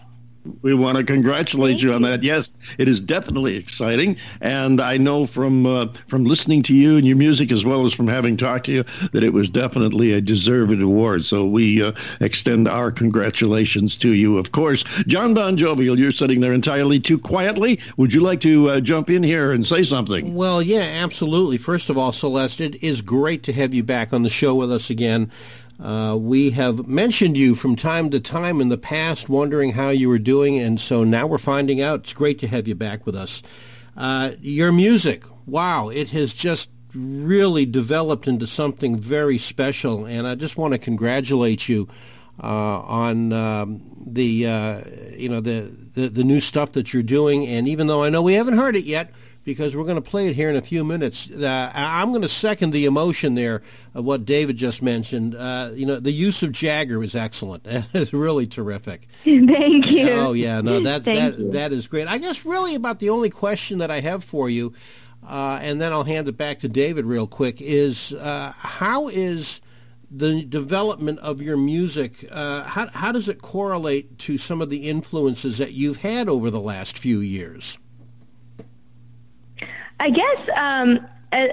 [0.63, 2.23] We want to congratulate you, you on that.
[2.23, 7.07] Yes, it is definitely exciting, and I know from uh, from listening to you and
[7.07, 10.21] your music, as well as from having talked to you, that it was definitely a
[10.21, 11.25] deserved award.
[11.25, 14.39] So we uh, extend our congratulations to you.
[14.39, 17.79] Of course, John Bon Jovial, you're sitting there entirely too quietly.
[17.97, 20.35] Would you like to uh, jump in here and say something?
[20.35, 21.59] Well, yeah, absolutely.
[21.59, 24.73] First of all, Celeste, it is great to have you back on the show with
[24.73, 25.31] us again.
[25.83, 30.09] Uh, we have mentioned you from time to time in the past, wondering how you
[30.09, 32.01] were doing, and so now we're finding out.
[32.01, 33.43] It's great to have you back with us.
[33.97, 40.37] Uh, your music, wow, it has just really developed into something very special, and I
[40.37, 41.89] just want to congratulate you
[42.41, 44.83] uh, on um, the uh,
[45.17, 47.47] you know the, the the new stuff that you're doing.
[47.47, 49.11] And even though I know we haven't heard it yet,
[49.45, 51.29] because we're going to play it here in a few minutes.
[51.31, 53.63] Uh, I'm going to second the emotion there
[53.95, 55.35] of what David just mentioned.
[55.35, 57.67] Uh, you know, the use of Jagger was excellent.
[57.95, 59.09] It's really terrific.
[59.25, 60.11] Thank you.
[60.11, 61.53] Oh yeah, no, that that you.
[61.53, 62.09] that is great.
[62.09, 64.73] I guess really about the only question that I have for you,
[65.27, 67.61] uh, and then I'll hand it back to David real quick.
[67.61, 69.61] Is uh, how is
[70.15, 74.89] the development of your music, uh, how, how does it correlate to some of the
[74.89, 77.79] influences that you've had over the last few years?
[80.03, 81.07] I guess um,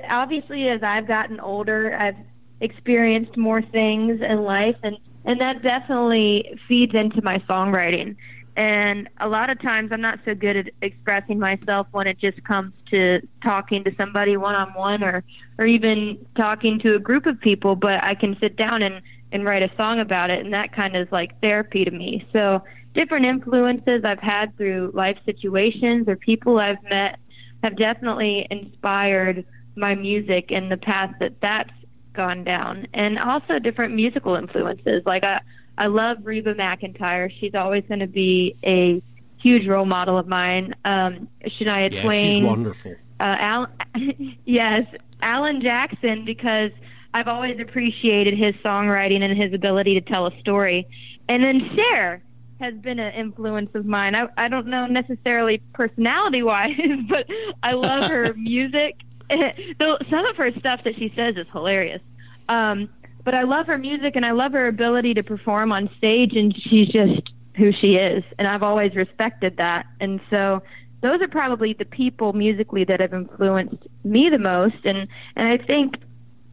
[0.10, 2.16] obviously as I've gotten older, I've
[2.62, 8.16] experienced more things in life, and and that definitely feeds into my songwriting.
[8.56, 12.44] And a lot of times I'm not so good at expressing myself when it just
[12.44, 15.24] comes to talking to somebody one on one or
[15.60, 19.00] or even talking to a group of people, but I can sit down and
[19.32, 22.28] and write a song about it and that kind of is like therapy to me.
[22.34, 22.64] So
[22.96, 27.20] different influences I've had through life situations or people I've met
[27.64, 29.46] have definitely inspired
[29.76, 31.72] my music in the path that that's
[32.14, 35.04] gone down, and also different musical influences.
[35.06, 35.42] Like I,
[35.78, 37.32] I love Reba McEntire.
[37.40, 39.02] She's always going to be a
[39.38, 40.76] huge role model of mine.
[40.86, 42.42] Um, Shania yeah, Twain.
[42.42, 42.96] she's wonderful.
[43.20, 43.72] Uh, Al-
[44.46, 44.86] yes,
[45.22, 46.72] Alan Jackson, because
[47.14, 50.88] I've always appreciated his songwriting and his ability to tell a story.
[51.28, 52.22] And then Cher
[52.60, 54.16] has been an influence of mine.
[54.16, 56.76] I, I don't know necessarily personality wise,
[57.10, 57.26] but
[57.64, 58.96] I love her music.
[59.80, 62.02] Though some of her stuff that she says is hilarious.
[62.50, 62.90] Um,
[63.24, 66.56] but I love her music and I love her ability to perform on stage, and
[66.56, 68.24] she's just who she is.
[68.38, 69.86] And I've always respected that.
[70.00, 70.64] And so
[71.02, 74.78] those are probably the people musically that have influenced me the most.
[74.86, 75.98] And, and I think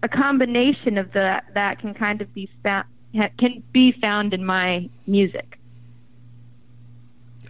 [0.03, 2.87] a combination of that that can kind of be found
[3.39, 5.59] can be found in my music.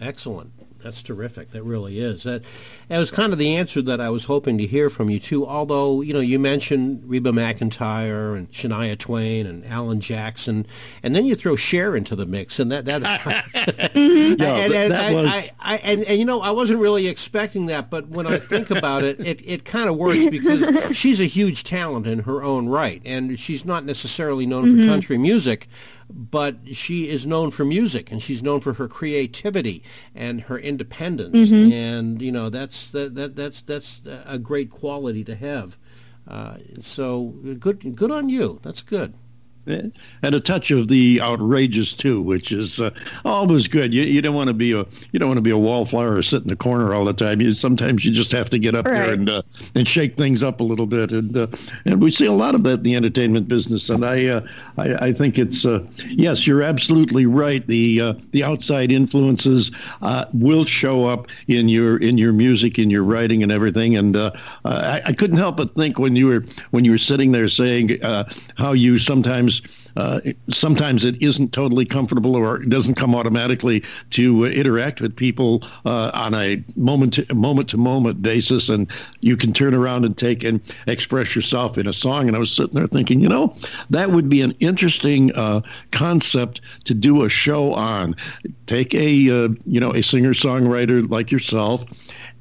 [0.01, 0.51] Excellent.
[0.83, 1.51] That's terrific.
[1.51, 2.23] That really is.
[2.23, 2.43] That,
[2.87, 5.45] that was kind of the answer that I was hoping to hear from you too.
[5.45, 10.65] Although you know you mentioned Reba McEntire and Shania Twain and Alan Jackson,
[11.03, 13.01] and then you throw Cher into the mix, and that that.
[13.01, 14.41] mm-hmm.
[14.41, 15.25] and, and, that I, was...
[15.27, 18.69] I, I, and, and you know I wasn't really expecting that, but when I think
[18.69, 22.69] about it, it it kind of works because she's a huge talent in her own
[22.69, 24.83] right, and she's not necessarily known mm-hmm.
[24.83, 25.67] for country music,
[26.09, 29.83] but she is known for music and she's known for her creativity
[30.15, 31.49] and her independence.
[31.49, 31.71] Mm-hmm.
[31.71, 35.77] and you know that's that, that that's that's a great quality to have.
[36.27, 38.59] Uh, so good good on you.
[38.63, 39.13] That's good
[39.67, 42.91] and a touch of the outrageous too, which is uh,
[43.25, 43.93] always good.
[43.93, 46.23] You, you don't want to be a you don't want to be a wallflower or
[46.23, 47.41] sit in the corner all the time.
[47.41, 48.93] You sometimes you just have to get up right.
[48.93, 49.41] there and uh,
[49.75, 51.11] and shake things up a little bit.
[51.11, 51.47] And uh,
[51.85, 53.89] and we see a lot of that in the entertainment business.
[53.89, 54.47] And I uh,
[54.77, 57.65] I, I, think it's uh, yes, you're absolutely right.
[57.65, 59.71] The uh, the outside influences
[60.33, 63.97] will show up in your in your music, in your writing, and everything.
[63.97, 64.31] And I,
[65.05, 67.99] I, couldn't help but think when you were when you were sitting there saying
[68.57, 69.56] how you sometimes
[69.95, 75.15] uh, sometimes it isn't totally comfortable or it doesn't come automatically to uh, interact with
[75.15, 78.91] people uh, on a moment to moment to moment basis, and
[79.21, 82.27] you can turn around and take and express yourself in a song.
[82.27, 83.55] And I was sitting there thinking, you know,
[83.89, 88.15] that would be an interesting uh, concept to do a show on.
[88.65, 91.85] Take a uh, you know a singer songwriter like yourself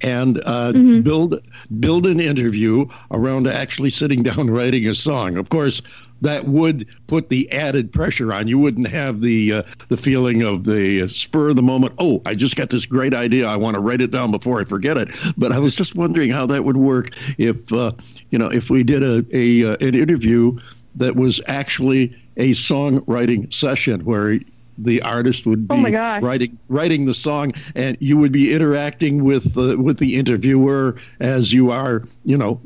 [0.02, 1.00] and uh, mm-hmm.
[1.00, 1.42] build
[1.80, 5.36] build an interview around actually sitting down writing a song.
[5.36, 5.82] Of course,
[6.22, 8.48] that would put the added pressure on.
[8.48, 11.94] You wouldn't have the uh, the feeling of the spur of the moment.
[11.98, 13.46] Oh, I just got this great idea.
[13.46, 15.10] I want to write it down before I forget it.
[15.36, 17.92] But I was just wondering how that would work if uh,
[18.30, 20.58] you know if we did a, a uh, an interview
[20.96, 24.38] that was actually a songwriting session where
[24.78, 29.24] the artist would oh be oh writing writing the song, and you would be interacting
[29.24, 32.60] with the with the interviewer as you are, you know,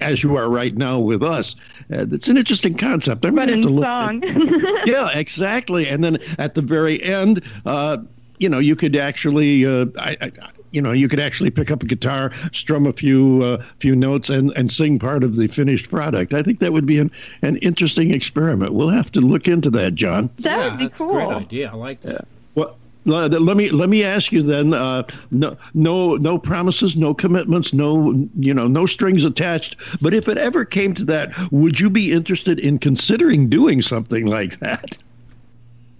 [0.00, 1.56] as you are right now with us.
[1.92, 3.24] Uh, it's an interesting concept.
[3.24, 3.84] I'm going to have to look.
[3.84, 4.24] Song.
[4.24, 5.88] At, yeah, exactly.
[5.88, 7.98] And then at the very end, uh,
[8.38, 10.32] you know, you could actually, uh, I, I,
[10.72, 14.28] you know, you could actually pick up a guitar, strum a few uh, few notes,
[14.28, 16.34] and and sing part of the finished product.
[16.34, 18.74] I think that would be an an interesting experiment.
[18.74, 20.28] We'll have to look into that, John.
[20.40, 21.18] That yeah, would be that's cool.
[21.18, 21.70] A great idea.
[21.70, 22.28] I like that.
[22.54, 22.76] Well,
[23.06, 24.74] let me let me ask you then.
[24.74, 29.76] Uh, no, no, no promises, no commitments, no you know, no strings attached.
[30.00, 34.26] But if it ever came to that, would you be interested in considering doing something
[34.26, 34.98] like that?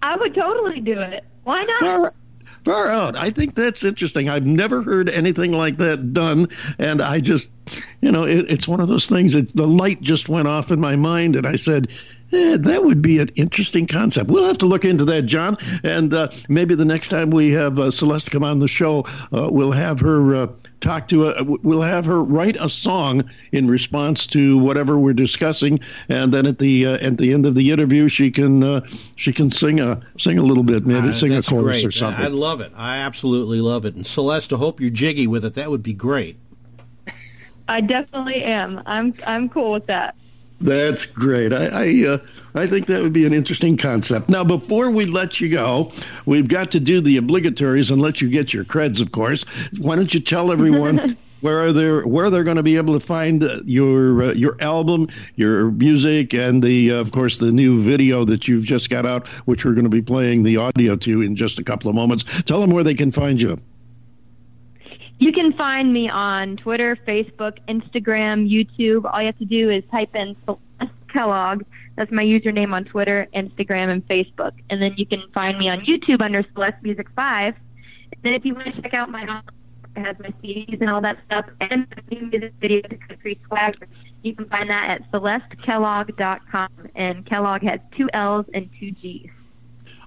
[0.03, 1.25] I would totally do it.
[1.45, 1.81] Why not?
[1.81, 2.15] Far,
[2.65, 3.17] far out.
[3.17, 4.29] I think that's interesting.
[4.29, 6.49] I've never heard anything like that done,
[6.79, 7.49] and I just,
[8.01, 10.81] you know, it, it's one of those things that the light just went off in
[10.81, 11.89] my mind, and I said,
[12.33, 14.31] Eh, that would be an interesting concept.
[14.31, 15.57] We'll have to look into that, John.
[15.85, 19.49] And uh, maybe the next time we have uh, Celeste come on the show, uh,
[19.51, 20.47] we'll have her uh,
[20.81, 25.79] talk to a, we'll have her write a song in response to whatever we're discussing,
[26.09, 29.33] and then at the uh, at the end of the interview, she can uh, she
[29.33, 31.85] can sing a sing a little bit, maybe sing a chorus great.
[31.85, 32.25] or something.
[32.25, 32.73] I love it.
[32.75, 33.95] I absolutely love it.
[33.95, 35.55] And Celeste, I hope you're jiggy with it.
[35.55, 36.39] That would be great.
[37.69, 38.83] I definitely am.
[38.87, 40.17] I'm I'm cool with that.
[40.61, 41.53] That's great.
[41.53, 42.19] I I, uh,
[42.55, 44.29] I, think that would be an interesting concept.
[44.29, 45.93] Now, before we let you go,
[46.25, 49.45] we've got to do the obligatories and let you get your creds, of course.
[49.79, 53.05] Why don't you tell everyone where are they where they're going to be able to
[53.05, 58.25] find your uh, your album, your music, and the uh, of course the new video
[58.25, 61.37] that you've just got out, which we're going to be playing the audio to in
[61.37, 62.25] just a couple of moments.
[62.43, 63.61] Tell them where they can find you.
[65.19, 69.11] You can find me on Twitter, Facebook, Instagram, YouTube.
[69.11, 71.63] All you have to do is type in Celeste Kellogg.
[71.97, 74.53] That's my username on Twitter, Instagram, and Facebook.
[74.69, 77.55] And then you can find me on YouTube under Celeste Music 5.
[78.13, 79.23] And then if you want to check out my
[79.97, 83.41] it has my CDs and all that stuff, and the new music video to Country
[83.47, 83.89] Swagger,
[84.23, 86.69] you can find that at celestekellogg.com.
[86.95, 89.31] And Kellogg has two L's and two G's.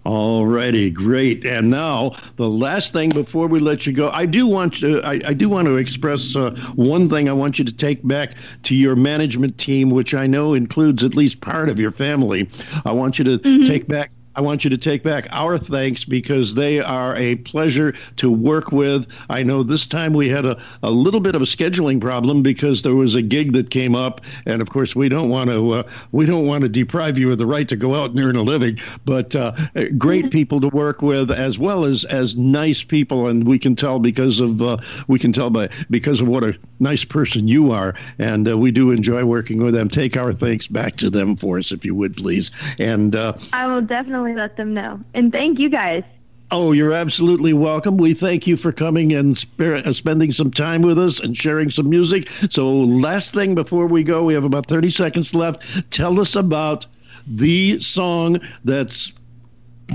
[0.10, 1.45] All righty, great.
[1.45, 5.22] And now the last thing before we let you go, I do want to I,
[5.24, 8.74] I do want to express uh, one thing I want you to take back to
[8.74, 12.49] your management team, which I know includes at least part of your family.
[12.86, 13.66] I want you to mm-hmm.
[13.66, 14.10] take back
[14.40, 18.72] I want you to take back our thanks because they are a pleasure to work
[18.72, 19.06] with.
[19.30, 22.82] I know this time we had a, a little bit of a scheduling problem because
[22.82, 25.84] there was a gig that came up, and of course we don't want to uh,
[26.14, 28.42] we don't want to deprive you of the right to go out and earn a
[28.42, 28.80] living.
[29.04, 29.52] But uh,
[29.98, 30.30] great mm-hmm.
[30.30, 34.40] people to work with, as well as as nice people, and we can tell because
[34.40, 34.78] of uh,
[35.10, 38.72] we can tell by because of what a nice person you are, and uh, we
[38.72, 39.90] do enjoy working with them.
[39.90, 42.52] Take our thanks back to them for us, if you would please.
[42.80, 45.00] And uh, I will definitely definitely let them know.
[45.14, 46.04] And thank you guys.
[46.52, 47.98] Oh, you're absolutely welcome.
[47.98, 51.70] We thank you for coming and sp- uh, spending some time with us and sharing
[51.70, 52.28] some music.
[52.50, 55.92] So, last thing before we go, we have about 30 seconds left.
[55.92, 56.88] Tell us about
[57.28, 59.14] the song that's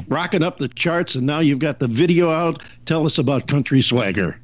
[0.06, 2.62] rocking up the charts, and now you've got the video out.
[2.86, 4.38] Tell us about Country Swagger.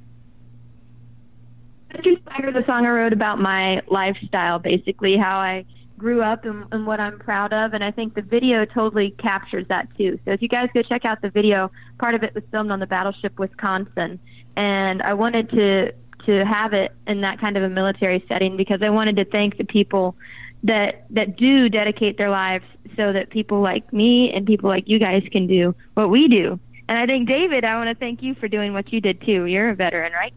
[1.93, 5.65] Country Swagger, the song I wrote about my lifestyle, basically how I
[6.01, 7.75] grew up and, and what I'm proud of.
[7.75, 10.19] And I think the video totally captures that too.
[10.25, 12.81] So if you guys go check out the video, part of it was filmed on
[12.81, 14.19] the battleship Wisconsin,
[14.57, 15.93] and I wanted to
[16.27, 19.57] to have it in that kind of a military setting because I wanted to thank
[19.57, 20.17] the people
[20.65, 22.65] that that do dedicate their lives
[22.97, 26.59] so that people like me and people like you guys can do what we do.
[26.89, 29.45] And I think David, I want to thank you for doing what you did too.
[29.45, 30.35] You're a veteran, right?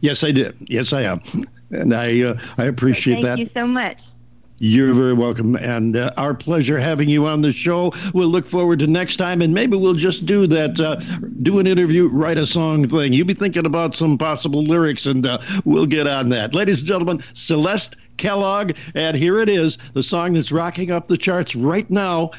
[0.00, 0.56] Yes, I did.
[0.68, 1.20] Yes, I am,
[1.70, 3.36] and I uh, I appreciate thank that.
[3.36, 3.98] Thank you so much.
[4.62, 7.94] You're very welcome, and uh, our pleasure having you on the show.
[8.12, 10.96] We'll look forward to next time, and maybe we'll just do that, uh,
[11.40, 13.14] do an interview, write a song thing.
[13.14, 16.54] You'll be thinking about some possible lyrics, and uh, we'll get on that.
[16.54, 21.16] Ladies and gentlemen, Celeste Kellogg, and here it is, the song that's rocking up the
[21.16, 22.30] charts right now.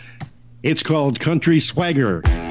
[0.61, 2.22] It's called Country Swagger.
[2.24, 2.51] swagger.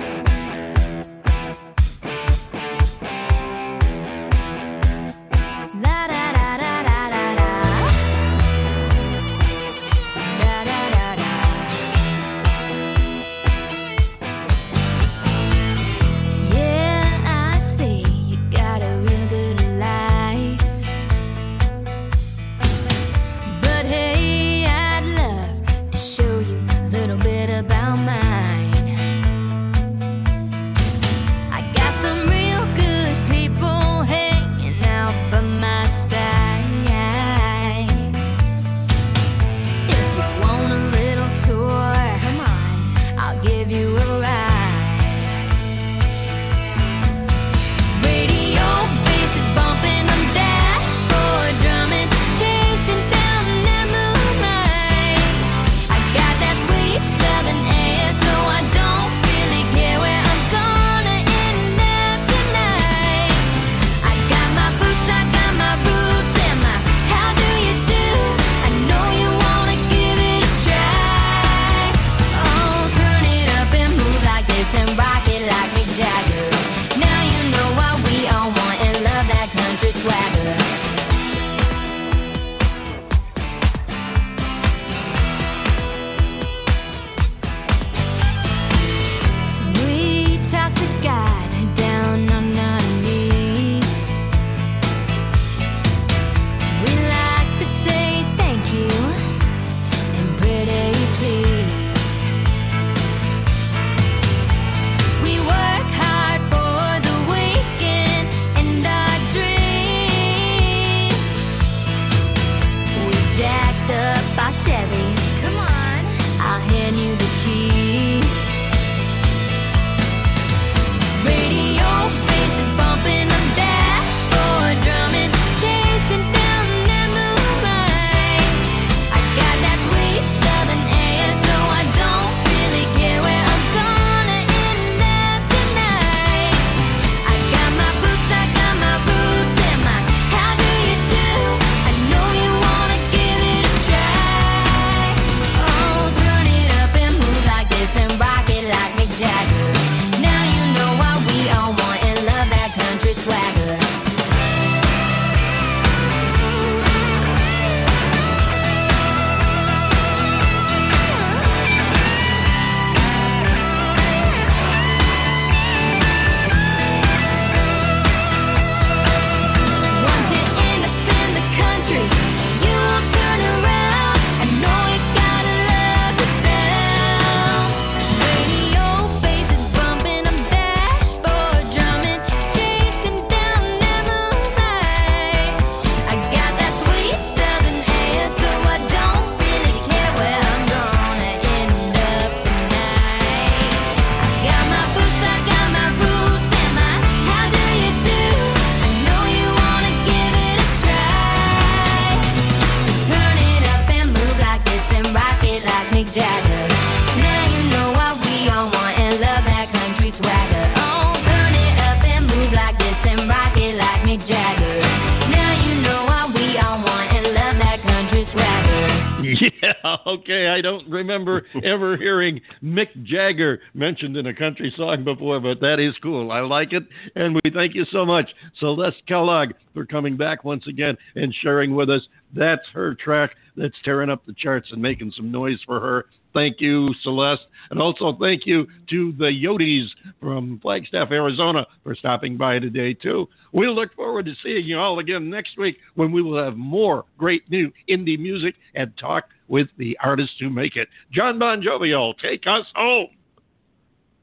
[220.06, 220.48] okay.
[220.48, 225.80] I don't remember ever hearing Mick Jagger mentioned in a country song before, but that
[225.80, 226.30] is cool.
[226.30, 226.84] I like it,
[227.16, 231.74] and we thank you so much, Celeste Kellogg, for coming back once again and sharing
[231.74, 232.02] with us.
[232.34, 236.06] That's her track that's tearing up the charts and making some noise for her.
[236.32, 237.42] Thank you, Celeste.
[237.70, 239.88] And also thank you to the Yoties
[240.20, 243.28] from Flagstaff, Arizona for stopping by today, too.
[243.52, 247.04] We look forward to seeing you all again next week when we will have more
[247.18, 250.88] great new indie music and talk with the artists who make it.
[251.12, 253.08] John Bon Jovial, take us home.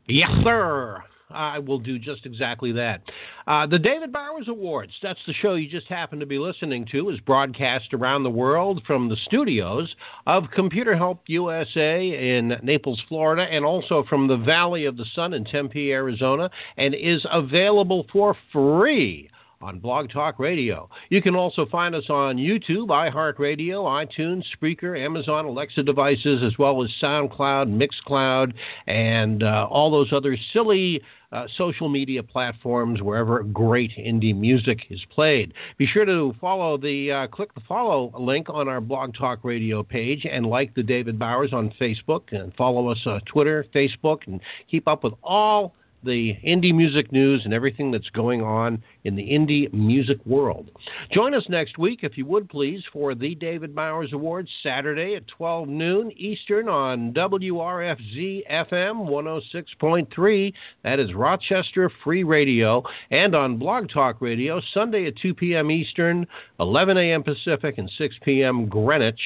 [0.08, 1.04] Yes, sir.
[1.30, 3.02] I will do just exactly that.
[3.46, 7.10] Uh, the David Bowers Awards, that's the show you just happened to be listening to,
[7.10, 9.94] is broadcast around the world from the studios
[10.26, 15.34] of Computer Help USA in Naples, Florida, and also from the Valley of the Sun
[15.34, 19.30] in Tempe, Arizona, and is available for free
[19.62, 20.90] on Blog Talk Radio.
[21.10, 26.84] You can also find us on YouTube, iHeartRadio, iTunes, Spreaker, Amazon Alexa devices, as well
[26.84, 28.54] as SoundCloud, Mixcloud,
[28.88, 31.02] and uh, all those other silly
[31.32, 35.54] uh, social media platforms wherever great indie music is played.
[35.78, 39.84] Be sure to follow the uh, click the follow link on our Blog Talk Radio
[39.84, 44.40] page and like the David Bowers on Facebook and follow us on Twitter, Facebook, and
[44.70, 49.30] keep up with all the indie music news and everything that's going on in the
[49.30, 50.70] indie music world.
[51.12, 55.28] Join us next week, if you would please, for the David Bowers Awards Saturday at
[55.28, 60.54] 12 noon Eastern on WRFZ FM 106.3.
[60.84, 62.84] That is Rochester Free Radio.
[63.12, 65.72] And on Blog Talk Radio Sunday at 2 p.m.
[65.72, 66.28] Eastern,
[66.60, 67.24] 11 a.m.
[67.24, 68.68] Pacific, and 6 p.m.
[68.68, 69.20] Greenwich.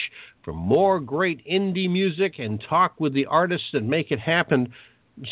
[0.44, 4.74] For more great indie music and talk with the artists that make it happen,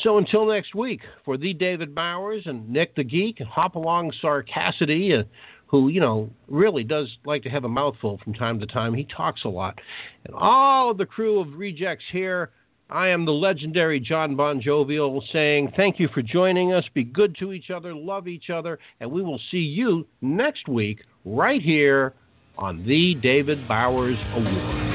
[0.03, 5.19] so until next week, for the David Bowers and Nick the Geek, and Hopalong Sarcassity,
[5.19, 5.23] uh,
[5.67, 8.93] who, you know, really does like to have a mouthful from time to time.
[8.93, 9.79] He talks a lot.
[10.25, 12.51] And all of the crew of Rejects here,
[12.89, 16.83] I am the legendary John Bon Jovial saying thank you for joining us.
[16.93, 21.03] Be good to each other, love each other, and we will see you next week
[21.23, 22.13] right here
[22.57, 24.88] on the David Bowers Award.